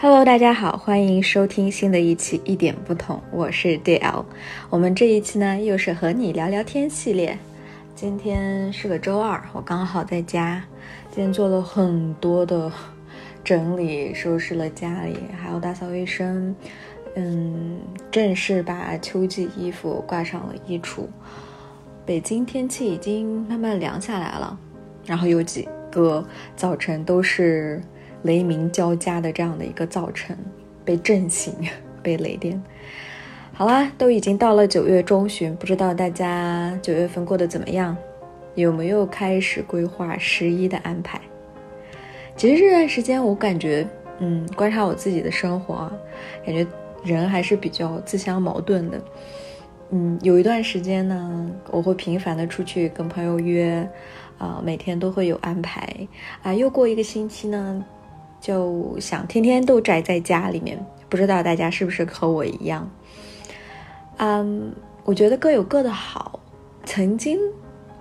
[0.00, 4.24] Hello，大家好，欢迎收听新的一期一点不同，我是 DL。
[4.70, 7.36] 我们这一期呢，又是和你聊聊天系列。
[7.96, 10.62] 今天是个周二，我刚好在家，
[11.10, 12.70] 今天做了很多的
[13.42, 16.54] 整理，收拾了家里，还有打扫卫生。
[17.16, 21.06] 嗯，正式把秋季衣服挂上了衣橱。
[22.06, 24.56] 北京天气已经慢慢凉下来了，
[25.04, 27.82] 然后有几个早晨都是。
[28.22, 30.36] 雷鸣交加的这样的一个早晨，
[30.84, 31.54] 被震醒，
[32.02, 32.60] 被雷电。
[33.52, 37.96] 好啦，都已经到了九月中旬，不知道大家九月份过得怎么样？
[38.54, 41.20] 有没有开始规划十一的安排？
[42.36, 43.86] 其实这段时间，我感觉，
[44.18, 45.90] 嗯，观察我自己的生活，
[46.44, 46.66] 感觉
[47.04, 49.00] 人还是比较自相矛盾的。
[49.90, 53.88] 嗯，有一段时间呢，我会频繁的出去跟朋友约，
[54.38, 55.88] 啊，每天都会有安排。
[56.42, 57.84] 啊，又过一个星期呢。
[58.40, 60.78] 就想天天都宅在家里面，
[61.08, 62.90] 不知道大家是不是和我一样？
[64.18, 64.72] 嗯，
[65.04, 66.40] 我觉得各有各的好。
[66.84, 67.38] 曾经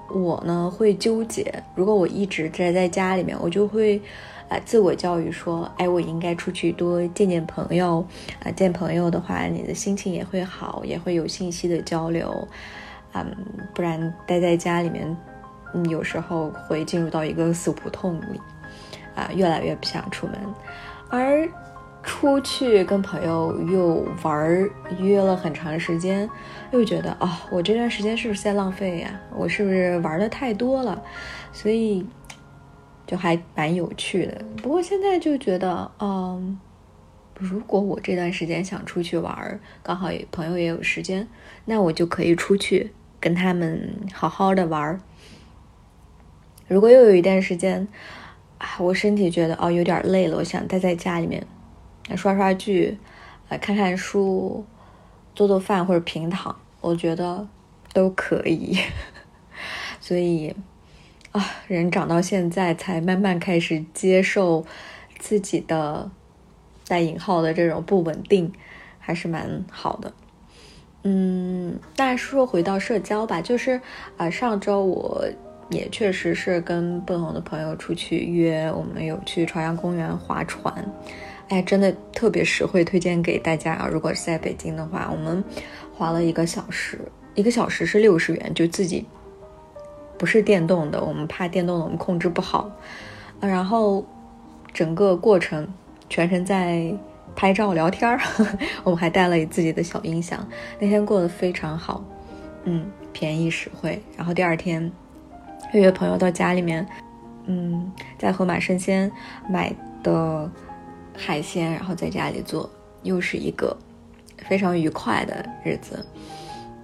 [0.10, 4.02] 我呢会纠结，如果我一直宅在家里面，我就会
[4.48, 8.06] 啊自我教育说，哎，我应该出去多见见朋友
[8.44, 12.48] 啊，见朋友的话，你的心情也会好，也会有信息的交流。
[13.14, 13.36] 嗯，
[13.74, 15.18] 不然待在家里面，
[15.74, 18.40] 嗯，有时候会进入到一个死胡同里。
[19.18, 20.36] 啊，越来越不想出门，
[21.10, 21.50] 而
[22.04, 26.30] 出去跟朋友又玩约了很长时间，
[26.72, 29.20] 又觉得哦，我这段时间是不是在浪费呀？
[29.36, 31.02] 我是不是玩的太多了？
[31.52, 32.06] 所以
[33.08, 34.46] 就还蛮有趣的。
[34.62, 36.60] 不过现在就觉得，嗯，
[37.40, 41.28] 如果我这段时间想出去玩，刚好朋友也有时间，
[41.66, 45.02] 那我就可以出去跟他们好好的玩。
[46.68, 47.88] 如果又有一段时间，
[48.58, 51.46] 啊，我身体觉得哦有点累了，我想待在家里面，
[52.16, 52.98] 刷刷剧，
[53.50, 54.66] 呃，看看书，
[55.36, 57.48] 做做饭或者平躺，我觉得
[57.94, 58.78] 都可以。
[60.02, 60.56] 所以
[61.32, 64.66] 啊，人长到现在才慢慢开始接受
[65.20, 66.10] 自己的
[66.88, 68.52] 带引号的这种不稳定，
[68.98, 70.14] 还是蛮好的。
[71.04, 73.80] 嗯，那说回到社交吧，就是
[74.18, 75.28] 啊，上周我。
[75.70, 80.74] 也确实是跟不同的朋友出去约，我们有去朝阳公园划船，
[81.50, 83.88] 哎，真的特别实惠，推荐给大家啊！
[83.92, 85.44] 如果是在北京的话，我们
[85.94, 87.00] 划了一个小时，
[87.36, 89.06] 一个小时是六十元，就自己
[90.18, 92.72] 不是电动的，我们怕电动的我们控制不好
[93.42, 93.48] 啊。
[93.48, 94.06] 然后
[94.74, 95.68] 整个过程
[96.08, 96.94] 全程在
[97.36, 98.18] 拍照聊天儿，
[98.86, 100.48] 我们还带了自己的小音响，
[100.80, 102.02] 那天过得非常好，
[102.64, 104.02] 嗯，便宜实惠。
[104.16, 104.90] 然后第二天。
[105.74, 106.86] 约朋友到家里面，
[107.46, 109.12] 嗯，在盒马生鲜
[109.50, 110.50] 买的
[111.16, 112.70] 海鲜，然后在家里做，
[113.04, 113.76] 又是一个
[114.48, 116.06] 非常愉快的日子。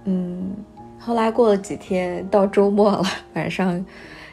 [0.04, 0.54] 嗯，
[0.98, 3.02] 后来过了几天，到周末了，
[3.34, 3.84] 晚上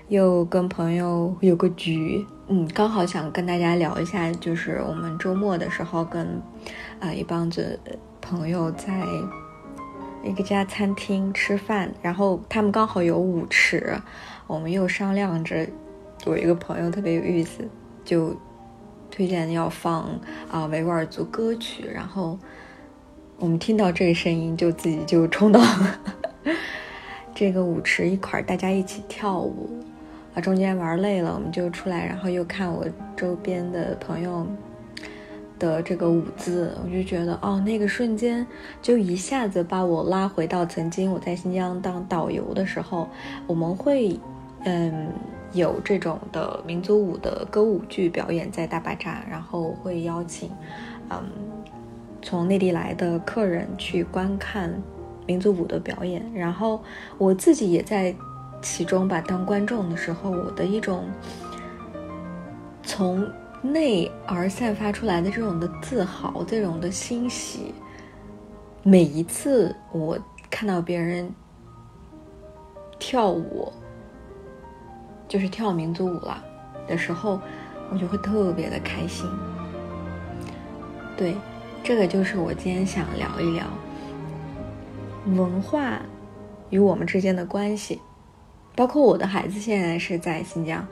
[0.10, 6.42] 又跟朋友有个局，嗯，刚好想跟大家聊一下，就是我们周末的时候跟
[7.00, 7.80] 啊一帮子
[8.20, 9.02] 朋友在
[10.24, 13.98] 一个家餐厅吃饭，然后他们刚好有舞池。
[14.48, 15.68] 我们又商量着，
[16.26, 17.68] 我一个朋友特别有意思，
[18.04, 18.36] 就
[19.10, 20.20] 推荐要放
[20.52, 22.38] 啊维吾尔族歌曲，然后
[23.38, 25.62] 我们听到这个声音，就自己就冲到
[27.34, 29.70] 这个舞池一块儿，大家一起跳舞
[30.36, 30.42] 啊。
[30.42, 32.86] 中间玩累了，我们就出来，然后又看我
[33.16, 34.46] 周边的朋友
[35.62, 38.46] 的这个舞姿，我就觉得哦，那个瞬间
[38.82, 43.08] 就一下子把我拉回到曾经我在新疆当导游的时候，
[43.46, 44.20] 我们会。
[44.64, 45.08] 嗯，
[45.54, 50.52] 有这种的民族舞的歌舞剧表演在大巴扎，然后会邀请，
[51.10, 51.18] 嗯，
[52.22, 54.72] 从内地来的客人去观看
[55.26, 56.80] 民族舞的表演，然后
[57.18, 58.14] 我自己也在
[58.62, 59.20] 其中吧。
[59.20, 61.06] 当观众的时候，我的一种
[62.84, 63.28] 从
[63.62, 67.74] 内而散发出来的这种的自豪，这种的欣喜，
[68.84, 70.18] 每一次我
[70.50, 71.32] 看到别人
[73.00, 73.72] 跳舞。
[75.28, 76.44] 就是跳民族舞了
[76.86, 77.40] 的时候，
[77.90, 79.26] 我就会特别的开心。
[81.16, 81.34] 对，
[81.82, 83.66] 这个就是我今天想聊一聊
[85.28, 86.02] 文化
[86.70, 88.02] 与我们之间的关系。
[88.82, 90.84] 包括我的孩子现在是在新疆，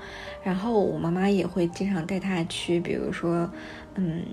[0.43, 3.49] 然后我妈妈也会经常带他去，比如说，
[3.95, 4.23] 嗯，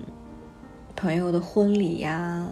[0.94, 2.47] 朋友的婚礼呀，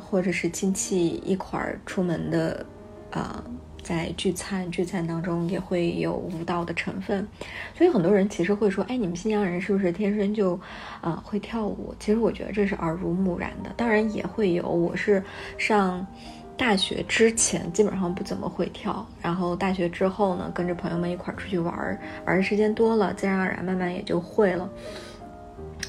[0.00, 2.64] 或者是亲戚一块儿出门的
[3.10, 3.44] 啊
[3.82, 7.28] 在聚餐，聚餐当中也会有舞蹈的成分，
[7.76, 10.58] 所以很多人其实会说，哎，你们新疆人是不是天生就，
[11.02, 11.94] 呃，会跳舞？
[12.00, 14.66] 其实我觉得这是耳濡目染的，当然也会有。
[14.66, 15.22] 我是
[15.58, 16.06] 上
[16.56, 24.68] 大学之前基本上不怎么会跳，然后大学之后呢，跟着朋友们一块儿出去玩儿，玩的时间多了，自然而然慢慢也就会了。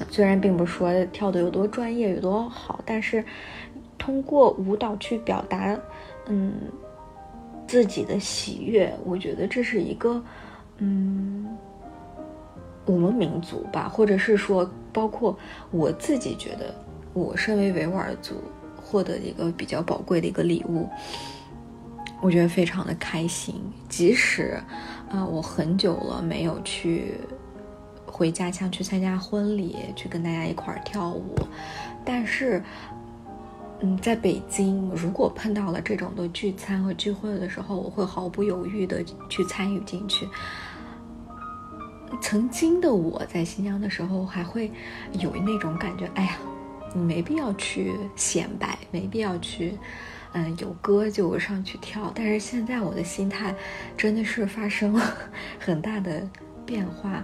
[0.09, 3.23] 虽然并不说跳的有多专业有多好，但是
[3.97, 5.77] 通过舞蹈去表达，
[6.27, 6.53] 嗯，
[7.67, 10.21] 自己的喜悦，我觉得这是一个，
[10.79, 11.55] 嗯，
[12.85, 15.37] 我们民族吧，或者是说，包括
[15.71, 16.73] 我自己觉得，
[17.13, 18.35] 我身为维吾尔族
[18.95, 20.87] 获得一个比较宝贵的一个礼物，
[22.21, 23.55] 我觉得非常的开心。
[23.89, 24.57] 即使
[25.11, 27.15] 啊，我很久了没有去。
[28.07, 31.35] 回家乡去参加婚礼，去跟大家一块儿跳舞，
[32.05, 32.63] 但是，
[33.81, 40.29] 嗯，在北京，如果碰到了这种的聚餐和聚会的时候，我会毫不犹豫的去参与进去。
[42.21, 44.71] 曾经的我在新疆的时候，还会
[45.19, 46.37] 有那种感觉，哎呀，
[46.95, 49.77] 你没必要去显摆，没必要去，
[50.31, 52.09] 嗯，有歌就上去跳。
[52.15, 53.53] 但是现在我的心态
[53.97, 55.17] 真的是发生了
[55.59, 56.27] 很大的
[56.65, 57.21] 变化。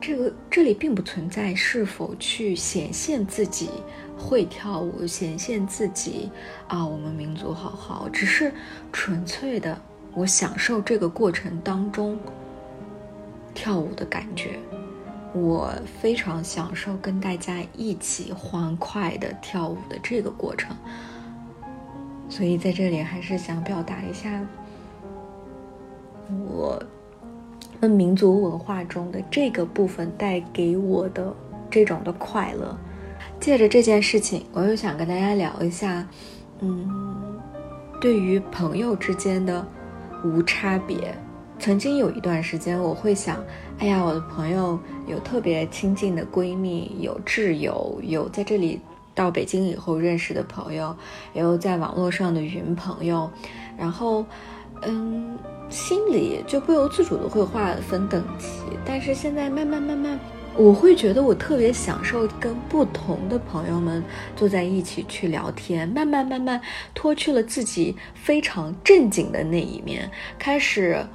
[0.00, 3.68] 这个这里并不存在是否去显现自己
[4.16, 6.30] 会跳舞，显现自己
[6.66, 8.50] 啊，我们民族好好，只是
[8.90, 9.78] 纯粹的
[10.14, 12.18] 我享受这个过程当中
[13.52, 14.58] 跳舞的感觉，
[15.32, 20.76] 我非常享受跟大家一起欢快的跳舞的这个过程，
[22.28, 24.40] 所以在这里还是想表达一下
[26.28, 26.82] 我。
[27.82, 31.34] 们民族文化中的这个部分带给我的
[31.70, 32.76] 这种的快乐，
[33.40, 36.06] 借着这件事情，我又想跟大家聊一下，
[36.58, 37.40] 嗯，
[37.98, 39.66] 对于朋友之间的
[40.22, 41.16] 无差别。
[41.58, 43.42] 曾经有一段时间，我会想，
[43.80, 48.78] 哎呀，我的朋友有特别亲近的闺蜜，有挚友，有在这里
[49.14, 50.94] 到北京以后认识的朋友，
[51.32, 53.28] 也有在网络上的云朋友，
[53.76, 54.24] 然后，
[54.82, 55.36] 嗯。
[55.70, 58.48] 心里就不由自主的会划分等级，
[58.84, 60.18] 但是现在慢慢慢慢，
[60.56, 64.02] 我会觉得我特别享受跟不同的朋友们
[64.34, 66.60] 坐在一起去聊天，慢慢慢慢
[66.92, 70.10] 脱去了自己非常正经的那一面，
[70.40, 71.06] 开始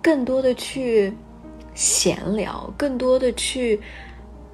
[0.00, 1.12] 更多的去
[1.80, 3.80] 闲聊，更多的去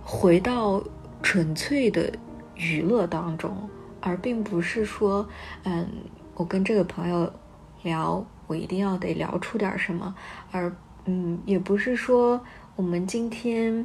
[0.04, 0.80] 回到
[1.24, 2.12] 纯粹的
[2.54, 3.68] 娱乐当中，
[4.00, 5.28] 而并不是说，
[5.64, 5.88] 嗯，
[6.36, 7.28] 我跟这个朋友
[7.82, 8.24] 聊。
[8.46, 10.14] 我一定要得聊出点什么，
[10.52, 10.72] 而
[11.06, 12.40] 嗯，也不是说
[12.76, 13.84] 我们今天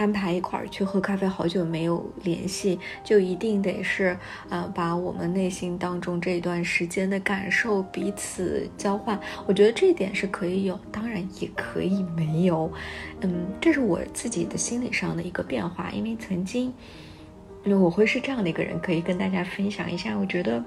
[0.00, 4.16] 安排一块儿去喝咖啡，好久没有联系，就一定得是
[4.48, 9.20] 呃，把我们内心当中这一段时间的感受彼此交换。
[9.46, 12.72] 我觉得这一点是可以有，当然也可以没有。
[13.20, 16.72] 嗯，这是我自己的心理上的一个变化，因为曾经，
[17.66, 20.16] 我会是这样的一个人，可以跟大家分享一下。
[20.18, 20.64] 我觉得。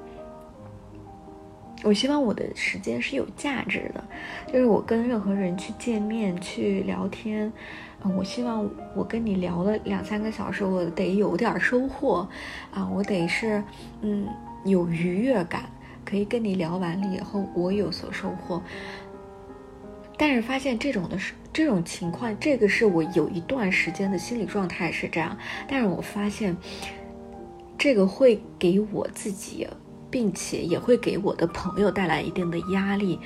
[1.84, 4.04] 我希望我的时间是有价值的，
[4.48, 7.52] 就是我跟任何人去见面、去聊天，
[8.04, 12.28] 嗯，我希望我跟你聊了两三个小时，我得有点收获，
[12.74, 13.62] 啊，我得是，
[14.02, 14.28] 嗯，
[14.64, 15.64] 有愉悦感，
[16.06, 18.62] 可以跟你聊完了以后，我有所收获。
[20.18, 25.38] 但是发现这种的是这种情况，这个是我有一段时间的心理状态是这样，
[25.68, 26.56] 但是我发现，
[27.78, 29.68] 这个会给我自己。
[30.14, 33.20] 并且也会给我的朋友带来一定的压力，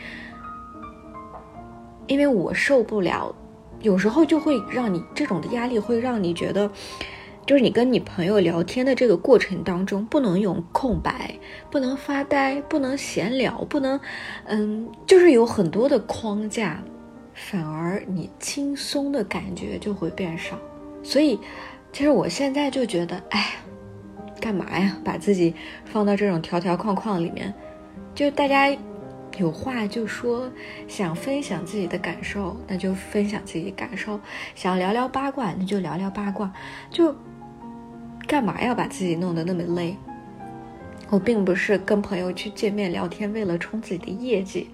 [2.08, 3.36] 因为我受不了，
[3.82, 6.72] 有时候就会让你这种的压力会让你觉得，
[7.46, 11.38] 就是你跟你朋友聊天的这个过程当中，不能用空白，
[11.70, 14.00] 不能发呆，不能闲聊，不能，
[14.46, 16.82] 嗯，就是有很多的框架，
[17.34, 20.58] 反而你轻松的感觉就会变少。
[21.03, 21.38] 所以，
[21.91, 23.58] 其实我现在就觉得，哎。
[24.39, 24.98] 干嘛呀？
[25.03, 25.53] 把自己
[25.86, 27.53] 放到这种条条框框里面，
[28.13, 28.75] 就大家
[29.38, 30.50] 有话就说，
[30.88, 34.20] 想分享自己的感受，那就分享自己的感受；
[34.56, 36.51] 想聊聊八卦，那就聊聊八卦。
[36.89, 37.15] 就
[38.27, 39.96] 干嘛要把自己弄得那么累？
[41.10, 44.70] 我并不是跟朋友去见面聊天，为了冲自己的业绩，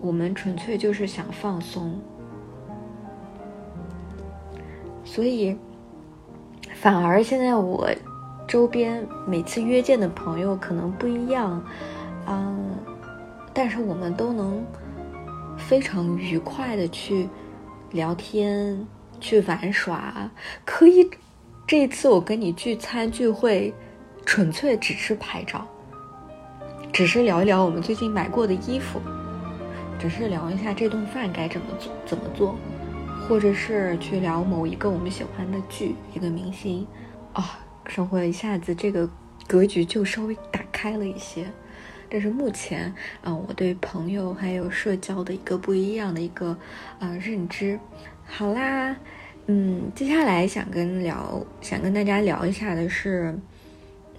[0.00, 2.00] 我们纯粹就是想放松。
[5.04, 5.56] 所以，
[6.74, 7.88] 反而现在我。
[8.46, 11.64] 周边每次约见的朋友可能不一样，
[12.26, 12.70] 嗯，
[13.52, 14.64] 但是我们都能
[15.58, 17.28] 非常愉快的去
[17.90, 18.86] 聊天、
[19.20, 20.30] 去玩耍。
[20.64, 21.10] 可以，
[21.66, 23.74] 这一次我跟你聚餐聚会，
[24.24, 25.66] 纯粹只是拍照，
[26.92, 29.00] 只是聊一聊我们最近买过的衣服。
[29.98, 32.54] 只是聊一下这顿饭该怎么做，怎么做，
[33.26, 36.86] 或者是去聊某一个我们喜欢的剧，一个明星，
[37.32, 39.08] 啊，生活一下子这个
[39.46, 41.46] 格局就稍微打开了一些。
[42.08, 46.56] 这是目前，嗯，我对朋友还有社交的一个不一样的一个，
[47.00, 47.78] 呃，认知。
[48.24, 48.94] 好啦，
[49.46, 53.36] 嗯，接下来想跟聊，想跟大家聊一下的是，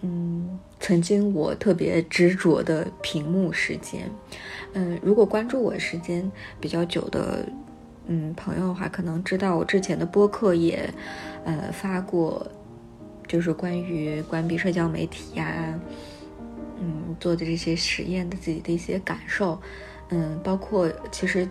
[0.02, 4.10] 嗯，曾经我特别执着的屏幕时间。
[4.74, 7.48] 嗯，如果关注我时间比较久的，
[8.08, 10.94] 嗯，朋友的话，可能知道我之前的播客也，
[11.46, 12.46] 呃，发过，
[13.28, 15.80] 就是关于关闭社交媒体呀。
[16.80, 19.60] 嗯，做的这些实验的自己的一些感受，
[20.10, 21.50] 嗯，包括其实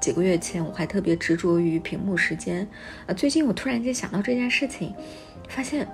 [0.00, 2.64] 几个月前我还特别执着于屏幕时间，
[3.06, 4.94] 呃，最近我突然间想到这件事情，
[5.48, 5.88] 发现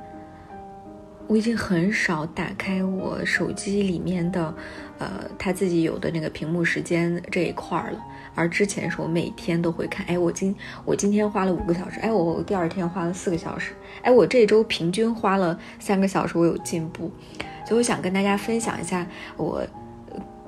[1.29, 4.55] 我已经很少打开我手机里面的，
[4.99, 7.99] 呃，他自己有的那个屏幕时间这一块了，
[8.35, 17.11] 而之前是我每天都会看，哎，我今我今天花了五个小时，哎，我第二天花了四个小时，哎，我这周平均花了三个小时，我有进步。
[17.65, 19.65] 所以我想跟大家分享一下我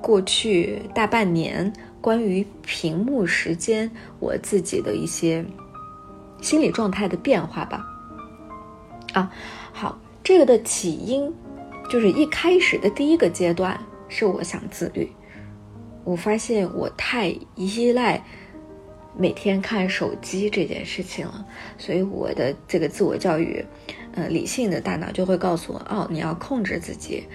[0.01, 3.89] 过去大半年关于屏幕时间
[4.19, 5.43] 我自己的一些
[6.41, 7.83] 心理状态的变化吧。
[9.13, 9.31] 啊，
[10.25, 11.31] 这个的起因
[11.87, 13.79] 就是一开始的第一个阶段
[14.09, 15.07] 是我想自律，
[16.03, 18.19] 我发现我太依赖
[19.15, 21.45] 每天看手机这件事情了，
[21.77, 23.63] 所以我的这个自我教育。
[24.15, 27.25] 呃，理性的大脑就会告诉我，哦，你要控制自己。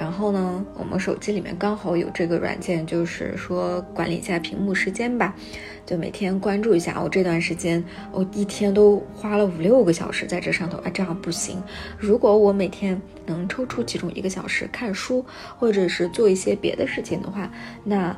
[0.00, 5.36] 然后呢，我们手机里面刚好有这个软件，就是说管理一下屏幕时间吧，
[5.84, 6.98] 就每天关注一下。
[7.02, 11.62] 我这段时间，我一天都花了五六个小时在这上头，啊，这样不行。
[11.98, 15.22] 如果我每天能抽出其中一个小时看书，
[15.58, 17.50] 或者是做一些别的事情的话，
[17.84, 18.16] 那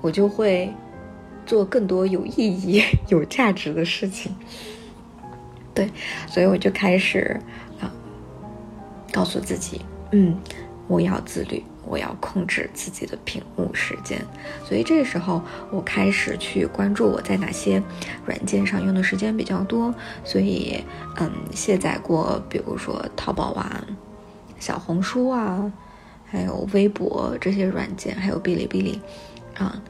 [0.00, 0.72] 我就会
[1.44, 4.32] 做更多有意义、 有价值的事情。
[5.74, 5.90] 对，
[6.28, 7.36] 所以我就开始
[7.80, 7.92] 啊，
[9.12, 9.80] 告诉自己，
[10.12, 10.38] 嗯，
[10.88, 14.24] 我要自律，我要控制自己的屏幕时间。
[14.64, 17.82] 所以这时候，我开始去关注我在哪些
[18.24, 19.94] 软件上用的时间比较多。
[20.24, 20.84] 所以，
[21.16, 23.84] 嗯，卸载过，比如说淘宝啊、
[24.58, 25.72] 小红书啊，
[26.26, 29.00] 还有微博这些软件，还有哔哩哔哩，
[29.56, 29.82] 啊。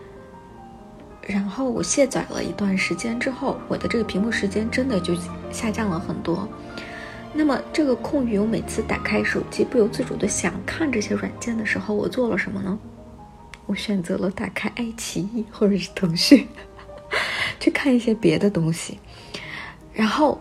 [1.25, 5.15] 然后我卸载了一段时间之后，我的这个屏幕时间真的就
[5.53, 6.49] 下降了很多。
[7.35, 12.79] 那么这个空余，我每次打开手机不由自主的想看这些软件的时候，我做了什么呢？
[13.67, 16.47] 我选择了打开爱奇艺或者是腾讯，
[17.59, 18.99] 去看一些别的东西。
[19.95, 20.41] 然后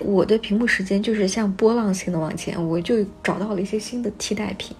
[0.00, 4.76] 我的屏幕时间就是像波浪形的往前，我就找到了一些新的替代品。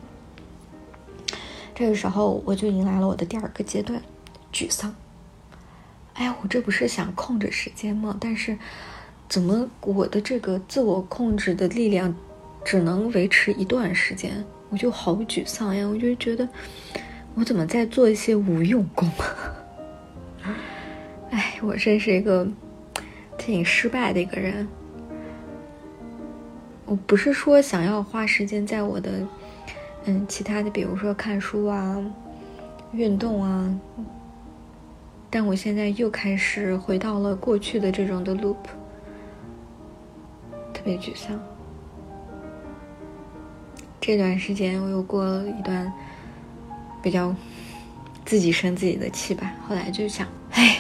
[1.75, 4.03] 这个时候我就迎来了我的第二个阶段，
[4.53, 4.95] 沮丧。
[6.15, 8.17] 哎呀，我这不是想控制时间吗？
[8.21, 8.59] 但是，
[9.29, 12.15] 怎么我的这个自我控制的力量
[12.65, 14.45] 只能维持一段时间？
[14.71, 15.87] 我就好沮丧呀！
[15.87, 16.49] 我就觉得
[17.35, 19.11] 我怎么在做一些无用功？
[21.31, 22.47] 哎，我真是一个
[23.37, 24.67] 挺失败的一个人。
[26.87, 29.11] 我不是说想要花时间在我的
[30.07, 32.03] 嗯其他的，比如说看书啊、
[32.93, 33.79] 运动啊。
[35.31, 38.57] 但我现在又开始回到了过去的这种的 loop，
[40.79, 41.37] 特别沮丧。
[44.01, 45.93] 这段时间我又过了一段
[47.03, 47.35] 比较
[48.25, 49.53] 自己生自己的气吧。
[49.67, 50.77] 后来就想，哎，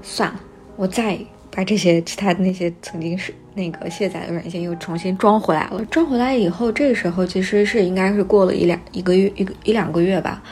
[0.00, 0.40] 算了，
[0.74, 1.18] 我再
[1.50, 5.84] 把这些其他的那些曾经是那个卸载的软件又重新装回来了。
[5.84, 10.42] 装回来以后，这个时候其实是应该是过了一两一个月一个一两个月吧。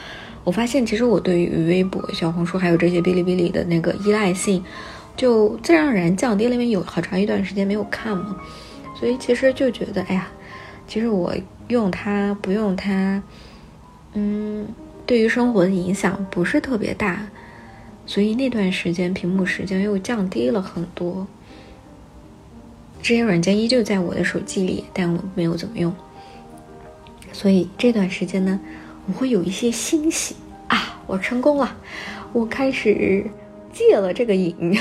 [0.43, 4.63] 我发现，其实我对于微博、小红书还有这些哔哩哔哩的那个依赖性，
[5.19, 6.53] 就自然而然降低了。
[6.53, 8.37] 因为有好长一段时间没有看嘛，
[8.97, 10.29] 所以其实就觉得，哎呀，
[10.87, 11.35] 其实我
[11.67, 13.21] 用它不用它，
[14.13, 14.65] 嗯，
[15.05, 17.27] 对于生活的影响不是特别大，
[18.05, 21.27] 所以那段时间屏幕时间又降低了很多。
[23.01, 25.93] 这些软件依旧在我的手机里，但我没有怎么用，
[27.33, 28.57] 所以这段时间呢。
[29.07, 30.35] 我会有一些欣喜
[30.67, 31.01] 啊！
[31.07, 31.75] 我成功了，
[32.31, 33.25] 我开始
[33.79, 34.77] 戒了这个瘾。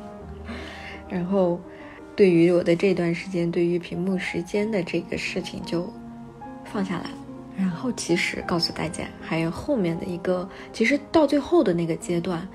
[1.08, 1.58] 然后，
[2.14, 5.90] 对于我的这段时间，对于屏幕时间的这个事情就
[6.64, 7.10] 放下来了。
[7.56, 12.46] 然后，其实告诉大家，还有后面的一个，其实到最后的那个阶段，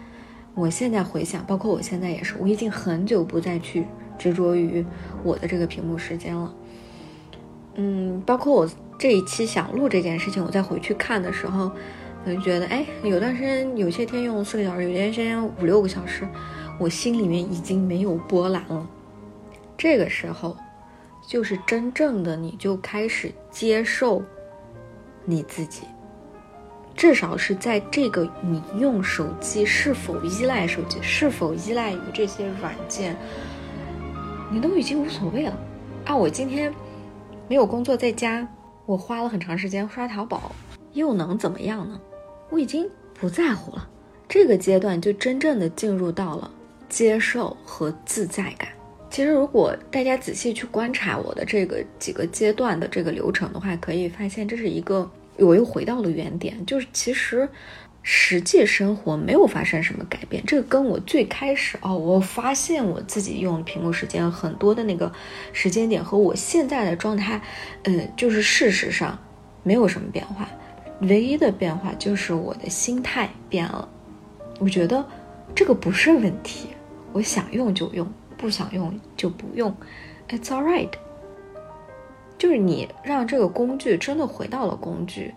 [0.53, 3.85] 我现在回想，包括我现在也是，我已经很久不再去
[4.17, 4.85] 执着于
[5.23, 6.53] 我的这个屏幕时间了。
[7.75, 8.69] 嗯，包括我。
[8.97, 11.69] 这一期想录这件事情，我再回去看的时候，
[12.25, 16.27] 我就觉得，哎，有段时间有些天用四个小时，有些天五六个小时，
[16.79, 18.87] 我心里面已经没有波澜了。
[19.77, 20.57] 这个时候，
[21.27, 24.23] 就是真正的你就开始接受
[25.23, 25.83] 你自己。
[26.95, 33.15] 至少是在这个你用手机是否依赖手机，是否依赖于这些软件，
[34.49, 35.55] 你都已经无所谓了。
[36.05, 36.73] 啊，我今天
[37.47, 38.47] 没有工作，在家，
[38.87, 40.51] 我花了很长时间刷淘宝，
[40.93, 41.99] 又能怎么样呢？
[42.49, 43.87] 我已经不在乎了。
[44.27, 46.51] 这个阶段就真正的进入到了
[46.89, 48.69] 接受和自在感。
[49.09, 55.09] 其实，如果大家仔细去观察我的这个几个阶段的这个流程的话，可以发现这是一个。
[55.37, 57.47] 我又回到了原点，就是其实
[58.01, 60.41] 实际生活没有发生什么改变。
[60.45, 65.11] 这个跟我最开始哦，我发现我自己用屏幕时间很多的那个
[65.51, 67.41] 时间点和我现在的状态，
[67.83, 69.19] 嗯，就是事实上
[69.61, 70.49] 没有什么变化。
[71.01, 73.87] 唯一的变化就是我的心态变了。
[74.59, 75.05] 我觉得
[75.53, 76.69] 这个不是问题，
[77.11, 79.75] 我想用就用，不想用就不用
[80.29, 80.89] ，It's all right。
[82.37, 85.33] 就是你让这个工具真的回到了工具，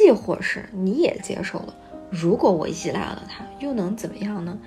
[0.00, 1.74] 亦或是你也接受了。
[2.10, 4.58] 如果我依赖了它，又能怎么样呢？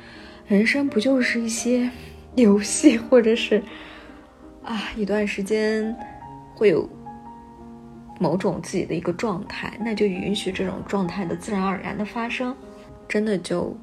[0.46, 1.90] 人生不就是一些
[2.36, 3.64] 游戏，或者是
[4.62, 5.96] 啊一段时间
[6.56, 6.88] 会有
[8.20, 12.56] 某种自己的一个状态，那就允许这种状态的自然而然的发生，
[13.08, 13.76] 真的就。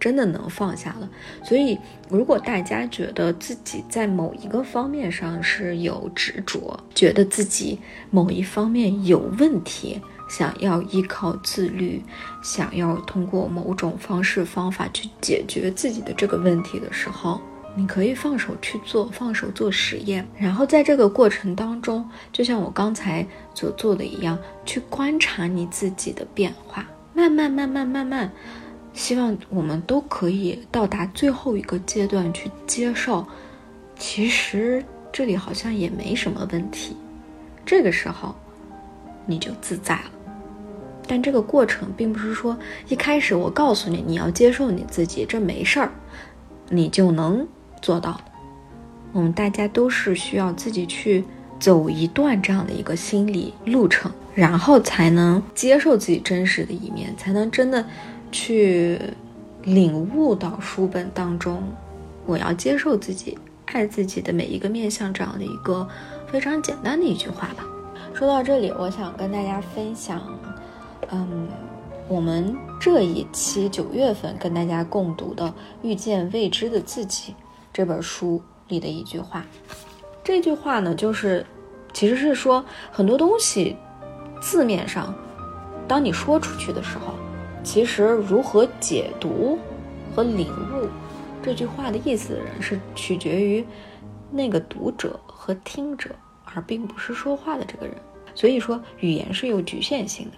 [0.00, 1.10] 真的能放下了，
[1.42, 1.76] 所以
[2.08, 12.00] 如果大家觉得自己在某一个方面上是有执着，觉得自己某一方面有问题，想要依靠自律，
[12.44, 17.40] 想要通过某种方式方法去解决自己的这个问题的时候，
[17.78, 28.32] 你可以放手去做，放手做实验，然后在这个过程当中，就像我刚才所做的一样，去观察你自己的变化，慢慢慢慢慢慢。
[28.94, 33.24] 希望我们都可以到达最后一个阶段去接受，
[33.96, 36.96] 其实这里好像也没什么问题。
[37.64, 38.34] 这个时候，
[39.24, 40.10] 你就自在了。
[41.06, 45.92] 但这个过程并不是说一开始我告诉你你要接受你自己，这没事儿，
[46.68, 47.46] 你就能
[47.80, 48.20] 做到。
[49.12, 51.24] 我们大家都是需要自己去
[51.58, 57.84] 走一段这样的一个心理路程，然后才能接受自己真实的一面，才能真的。
[58.30, 59.00] 去
[59.62, 61.62] 领悟到书本当中，
[62.26, 65.88] 我要接受自己、爱自己的每一个面相这样的一个
[66.30, 67.64] 非常简单的一句话吧。
[68.12, 70.20] 说到这里，我想跟大家分享，
[71.08, 71.48] 嗯，
[72.06, 75.46] 我们这一期九月份跟大家共读的
[75.80, 77.32] 《遇见未知的自己》
[77.78, 79.46] 这本书里的一句话。
[80.24, 81.46] 这句话呢，就是
[81.92, 83.76] 其实是说很多东西
[84.40, 85.14] 字面上，
[85.86, 87.14] 当你说出去的时候。
[87.62, 89.56] 其实，如何解读
[90.12, 90.88] 和领悟
[91.40, 93.64] 这句话的意思的人，是取决于
[94.28, 96.10] 那个读者和听者，
[96.52, 97.94] 而并不是说话的这个人。
[98.34, 100.36] 所以说，语言是有局限性的。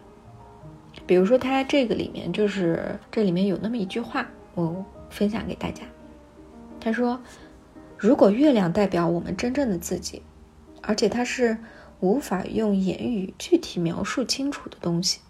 [1.06, 5.82] 比如说，它这个里面就是这里面有那么一句话，我分享给大家。
[6.80, 7.20] 他说
[7.98, 10.22] ：“如果月亮代表我们真正的自己，
[10.82, 11.58] 而且它是
[12.00, 15.20] 无法用言语具体描述清楚的东西。”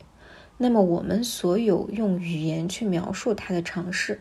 [0.62, 4.20] 那么，我们所有用语言去描述它的尝试，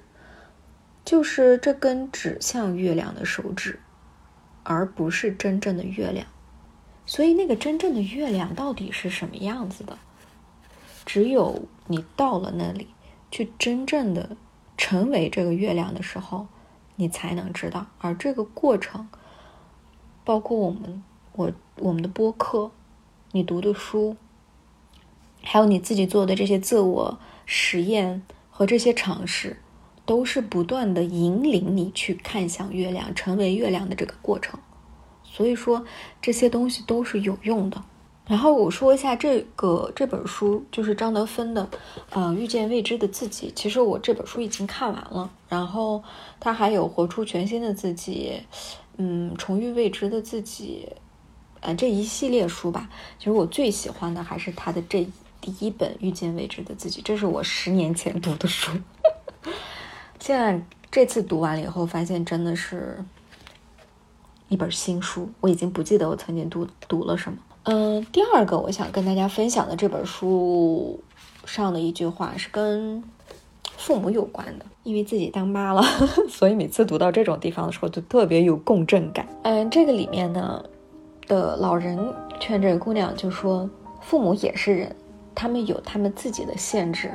[1.03, 3.79] 就是这根指向月亮的手指，
[4.63, 6.25] 而不是真正的月亮。
[7.05, 9.97] 所以，那个真正的月亮到底是什么样子的？
[11.05, 12.87] 只有你到了那里，
[13.29, 14.37] 去真正的
[14.77, 16.47] 成为这个月亮的时候，
[16.99, 17.87] 你才能知道。
[17.99, 19.07] 而这个过程，
[20.25, 22.71] 包括我们，我我们的播客，
[23.31, 24.17] 你读的书。
[25.41, 29.61] 还有你自己做的这些自我实验和这些尝试，
[30.05, 34.59] 都是不断的引领你去看向月亮、成为月亮的这个过程。
[35.23, 35.85] 所以说
[36.21, 37.81] 这些东西都是有用的。
[38.29, 41.63] 然后我说一下这个这本书，就是张德芬的
[42.11, 43.49] 《呃遇见未知的自己》。
[43.55, 46.03] 其实我这本书已经看完了，然后
[46.39, 48.39] 他还有《活出全新的自己》，
[48.97, 50.87] 嗯，《重遇未知的自己》，
[51.61, 52.87] 呃这一系列书吧。
[53.17, 55.05] 其实我最喜欢的还是他的这。
[55.41, 58.73] 第一本遇见未知的自己，这是我十年前读的书。
[60.19, 60.61] 现在
[60.91, 63.01] 这次读完了以后，发现真的是
[64.49, 65.29] 一本新书。
[65.39, 67.37] 我已经不记得我曾经读读了什么。
[67.71, 70.99] 嗯，第二个我想跟大家分享的这本书
[71.45, 73.03] 上的一句话是跟
[73.77, 75.83] 父母有关的，因为自己当妈了，
[76.27, 79.27] 所以每次读到这种地方的时候就特别有共振感。
[79.43, 80.63] 嗯，这个里面呢
[81.27, 83.69] 的老人劝这个姑娘就说
[84.01, 84.95] ：“父母也是人。”
[85.35, 87.11] 他们有他们自己的限制，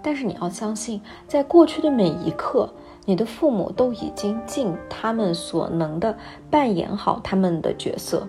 [0.00, 2.72] 但是你要相信，在过去的每一刻，
[3.04, 6.16] 你的父母都已经尽他们所能的
[6.48, 8.28] 扮演好他们的角色。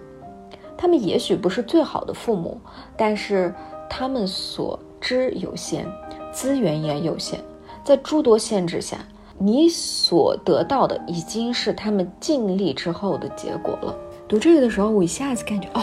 [0.82, 2.58] 他们也许不是最好的父母，
[2.96, 3.54] 但是
[3.89, 5.86] 他们所知有限，
[6.32, 7.38] 资源也有限，
[7.84, 8.98] 在诸多限制下，
[9.38, 13.94] 你所得到的已经是他们尽力之后的结果了。
[14.26, 15.82] 读这个的时候，我一下子感觉，哦，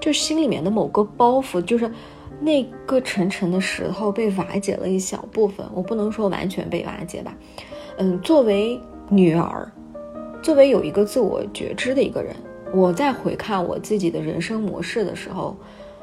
[0.00, 1.90] 就心里面的某个包袱，就是
[2.40, 5.66] 那个沉沉的石头被瓦解了一小部分。
[5.74, 7.34] 我不能说完全被瓦解吧，
[7.98, 9.70] 嗯，作为女儿，
[10.42, 12.34] 作为有一个自我觉知的一个人。
[12.74, 15.56] 我在回看我自己的人生模式的时候，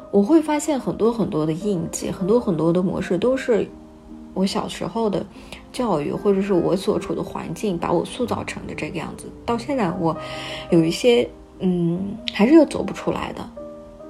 [0.10, 3.68] 我会发现很多很多的印记，很多很多的模式都是
[4.34, 5.26] 我小时候的
[5.74, 9.26] 教育，或者是我所处的环境把我塑造成的这个样子。
[9.46, 10.16] 到现在，我
[10.70, 11.30] 有一些
[11.60, 13.50] 嗯，还是又走不出来的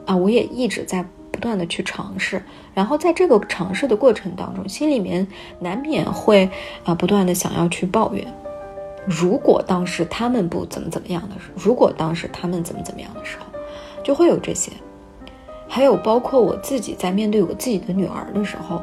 [0.06, 0.15] 啊。
[0.15, 2.43] 我也一直在不断的去尝试，
[2.76, 5.28] 然后在这个尝试的过程当中，心里面
[5.60, 6.47] 难免会
[6.84, 8.32] 啊不断的想要去抱怨。
[9.05, 13.45] 如果当时他们不怎么怎么样的时候，如果当时他们怎么怎么样的时候，
[14.03, 14.71] 就会有这些。
[15.67, 18.81] 还有包括我自己在面对我自己的女儿的时候，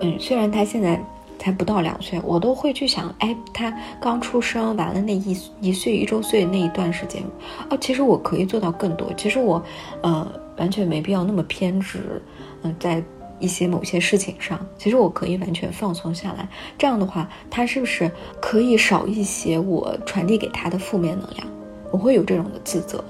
[0.00, 0.98] 嗯，虽然她现在
[1.38, 7.22] 才不到两岁，我都会去想，哎，她刚出生完了那一一岁一周岁那一段时间，
[7.68, 9.12] 哦，其实我可以做到更多。
[9.16, 9.62] 其实我，
[10.02, 12.20] 呃，完全没必要那么偏执，
[12.62, 13.02] 嗯，在。
[13.42, 16.48] 一些某些事情上，其实我可以完全放松下来。
[16.78, 18.08] 这样的话，他是不是
[18.40, 21.46] 可以少一些我传递给他的负面能量？
[21.90, 23.04] 我会有这种的自责，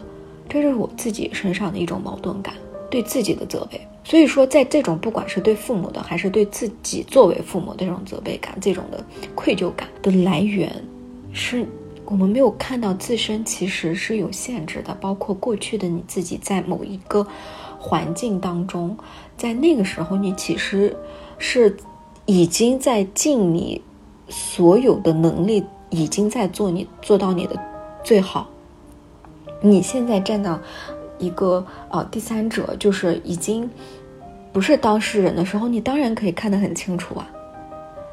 [0.49, 2.55] 这是我自己身上的一种矛盾感，
[2.91, 3.79] 对自己的责备。
[4.03, 10.75] 所以说，在这种不管是对父母的，还是对自己作为父母的这种责备感、这种的愧疚感的来源，
[11.33, 11.65] 是
[12.07, 17.27] 我们没有看到自身其实是有限制的，包括过去的你自己在某一个。
[17.85, 18.97] 环境当中，
[19.37, 20.97] 在那个时候，你其实
[21.37, 21.77] 是
[22.27, 23.83] 已经在尽你
[24.29, 27.59] 所有的能力，已经在做你做到你的
[28.05, 28.49] 最好。
[29.61, 30.61] 你现在站到
[31.19, 33.69] 一个呃第三者，就是已经
[34.53, 37.29] 不是当事人的时候，你当然可以看得很清楚啊。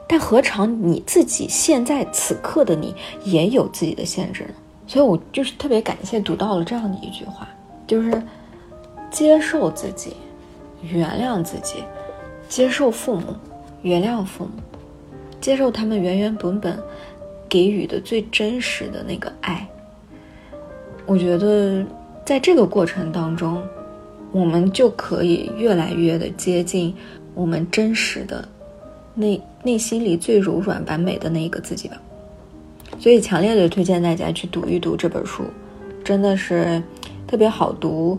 [0.08, 4.56] 但何尝你自己现在此刻的你也有自己的限制呢？
[4.88, 7.48] 所以我就是特别感谢读到了这样的一句话，
[7.86, 8.20] 就是。
[9.12, 10.14] 接受自己，
[10.82, 11.84] 原谅自己，
[12.48, 13.36] 接受父母，
[13.82, 14.52] 原谅父母，
[15.42, 16.78] 接受他们原原本本
[17.48, 19.68] 给予的最真实的那个爱。
[21.06, 21.84] 我觉得
[22.24, 23.62] 在这个过程当中，
[24.32, 26.96] 我们就可以越来越的接近
[27.34, 28.48] 我们真实的
[29.16, 31.98] 内内心里最柔软完美的那一个自己吧。
[33.00, 35.44] 所以强烈的推荐大家去读一读这本书，
[36.04, 36.82] 真的是
[37.28, 38.18] 特别好读。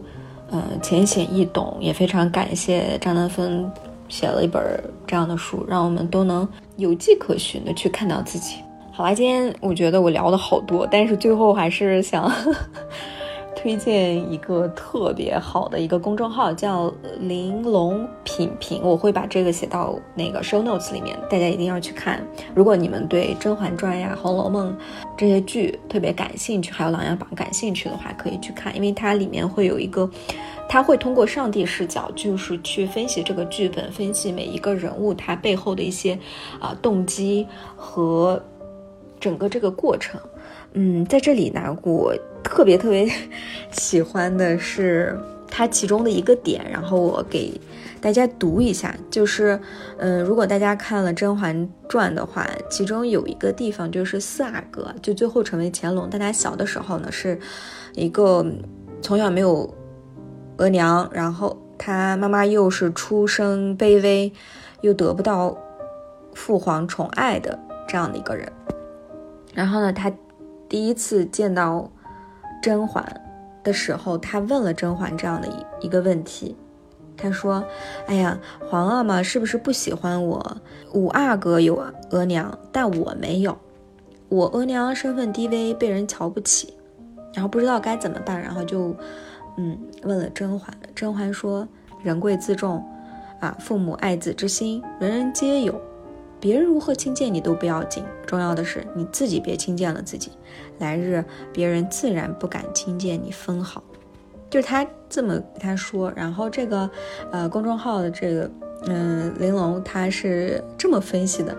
[0.50, 3.70] 呃，浅显易懂，也非常感谢张丹峰
[4.08, 4.62] 写了一本
[5.06, 8.56] 这样的书，让我们都能有迹可循的去看到自己。
[8.92, 12.30] 好啦，今天我觉得我聊的好多，但是最后还是想。
[13.62, 22.26] 推荐一个特别好的一个公众号，叫玲珑品评，我会把这个写到那个 show notes 里面，大家一定要去看。
[22.54, 24.72] 如果你们对《甄嬛传》呀、《红楼梦》
[25.14, 30.08] 这些剧特别感兴趣，还有《琅琊榜》感兴趣的话，可以去看，因为它里面会有一个，
[30.66, 36.18] 它会通过上帝视角，就是去分析这个剧本，分析每一个人物他背后的一些
[36.58, 37.46] 啊动机
[37.76, 38.42] 和
[39.20, 40.18] 整个这个过程。
[40.72, 43.10] 嗯，在这里呢，我特别特别
[43.72, 47.60] 喜欢的是它其中的一个点，然后我给
[48.00, 49.60] 大家读一下，就是，
[49.98, 57.38] 嗯，如果大家看了《甄嬛传》的话，其中有一个地方就是四阿哥，就最后成为乾隆，但他小的时候呢，是
[57.94, 58.44] 一个
[59.02, 59.72] 从小没有
[60.56, 64.32] 额娘，然后他妈妈又是出身卑微，
[64.80, 65.56] 又得不到
[66.34, 68.50] 父皇宠爱的这样的一个人，
[69.54, 70.12] 然后呢，他。
[70.68, 71.90] 第一次见到
[72.60, 73.04] 甄嬛
[73.62, 76.56] 的时候，他问了甄嬛这样的一一个问题，
[77.16, 77.64] 他说
[78.06, 80.56] ：“哎呀，皇阿玛是不是不喜欢我？
[80.94, 83.56] 五阿哥有额娘，但我没有，
[84.28, 86.74] 我额娘身份低微，被人瞧不起，
[87.34, 88.94] 然后不知道该怎么办，然后就
[89.56, 90.74] 嗯问了甄嬛。
[90.94, 91.66] 甄嬛说：
[92.02, 92.82] 人贵自重，
[93.40, 95.80] 啊，父母爱子之心，人人皆有。”
[96.40, 100.32] 别人如何轻贱你都不要紧，重要的是你自己别轻贱了自己，
[100.78, 101.22] 来日
[101.52, 103.82] 别人自然不敢轻贱你分毫。
[104.48, 106.90] 就是他这么跟他说，然后这个
[107.30, 108.50] 呃公众号的这个
[108.86, 111.56] 嗯玲珑他是这么分析的，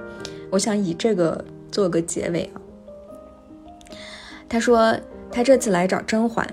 [0.49, 2.59] 我想以这个做个结尾啊。
[4.49, 4.93] 他说
[5.31, 6.45] 他这次来找甄嬛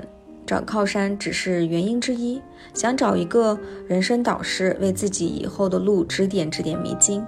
[0.46, 2.40] 找靠山只是原因之一，
[2.72, 7.26] 想找一个人生导师为自己以后的路指点指点迷津。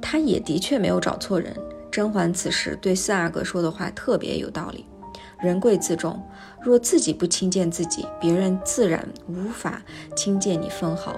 [0.00, 1.54] 他也的确没有找错人。
[1.90, 4.84] 甄嬛此时对四阿哥说的话特别有道理：
[5.40, 6.22] 人贵自重，
[6.62, 9.82] 若自己不轻贱自己，别人自然无法
[10.14, 11.16] 轻贱你分毫。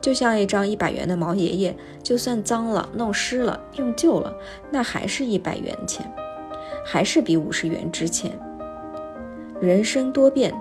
[0.00, 4.36] 就像一张一百元的毛爷爷，就算脏了、弄湿了、用旧了，
[4.70, 6.06] 那还是一百元钱，
[6.84, 8.38] 还是比五十元值钱。
[9.62, 10.54] 人生多变，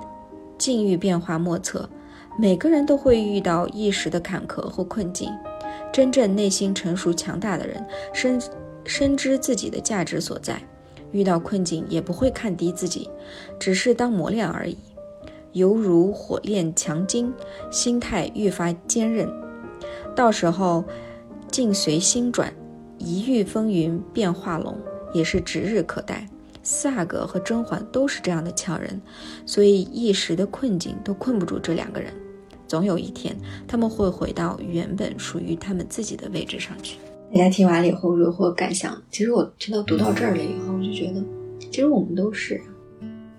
[0.57, 1.89] 境遇变化莫测，
[2.39, 5.29] 每个人都会遇到一时的坎坷或困境。
[5.93, 8.41] 真正内心成熟强大的人，深
[8.84, 10.60] 深知自己的价值所在，
[11.12, 13.08] 遇到困境也不会看低自己，
[13.60, 14.75] 只是当磨练而已。
[15.51, 17.32] 犹如火炼强筋，
[17.69, 19.29] 心态愈发坚韧。
[20.15, 20.84] 到时候，
[21.51, 22.51] 境随心转，
[22.97, 24.75] 一遇风云变化龙，
[25.13, 26.27] 也是指日可待。
[26.63, 28.99] 四阿哥和甄嬛都是这样的强人，
[29.45, 32.12] 所以一时的困境都困不住这两个人。
[32.73, 36.97] 总有一天，他们会回到原本属于他们自己的位置上去。
[37.31, 38.99] 大家听完了以后如何感想？
[39.12, 41.23] 其实我听到读到这儿了以后，我就觉得，
[41.69, 42.59] 其实我们都是，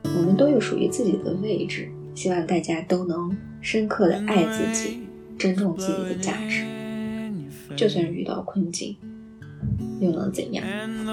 [0.05, 1.91] 我们都有属于自己的位置。
[2.15, 5.01] 希望大家都能深刻的爱自己，
[5.37, 6.65] 珍重自己的价值，
[7.75, 8.97] 就算是遇到困境，
[9.99, 10.65] 又能怎样？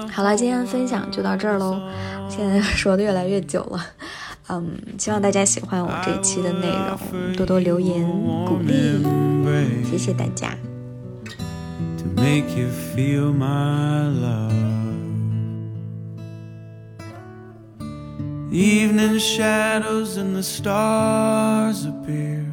[0.08, 1.82] 好了，今天的分享就到这儿喽。
[2.28, 3.84] 现在说的越来越久了，
[4.47, 6.97] 嗯，希望大家喜欢我这一期的内容，
[7.35, 8.01] 多多留言
[8.45, 9.03] 鼓励，
[9.83, 10.55] 谢谢大家。
[18.49, 22.45] Evening shadows and the stars appear.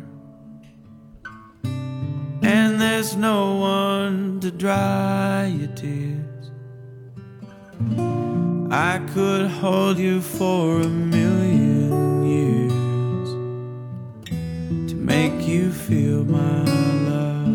[2.42, 6.50] And there's no one to dry your tears.
[8.70, 11.27] I could hold you for a million
[12.29, 13.29] years
[14.89, 16.63] to make you feel my
[17.09, 17.47] love.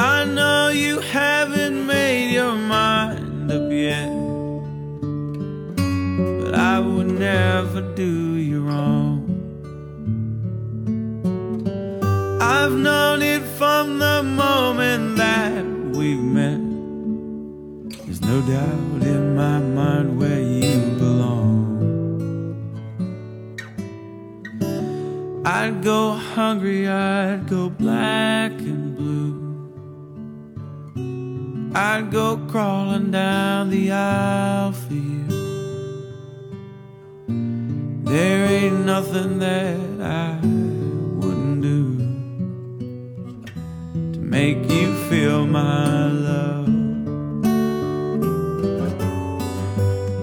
[0.00, 4.10] I know you haven't made your mind up yet,
[6.40, 8.23] but I would never do.
[32.54, 35.26] Crawling down the aisle for you.
[38.04, 40.38] There ain't nothing that I
[41.18, 41.98] wouldn't do
[44.12, 46.66] to make you feel my love.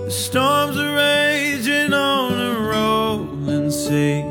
[0.06, 4.22] The storms are raging on a rolling sea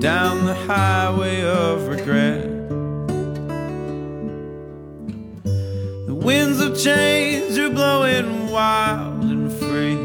[0.00, 2.43] down the highway of regret.
[6.24, 9.96] Winds of change are blowing wild and free.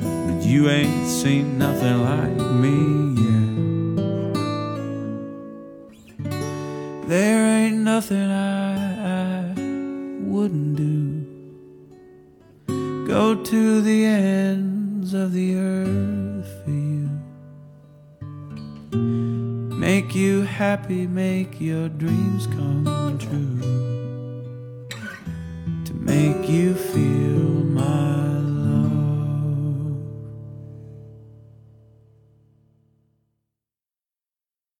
[0.00, 3.52] But you ain't seen nothing like me yet.
[7.06, 9.52] There ain't nothing I, I
[10.22, 11.26] wouldn't do.
[13.06, 17.10] Go to the ends of the earth for you.
[19.76, 23.61] Make you happy, make your dreams come true
[26.04, 27.41] make you feel.